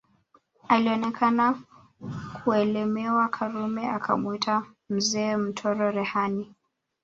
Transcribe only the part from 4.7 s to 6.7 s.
Mzee Mtoro Rehani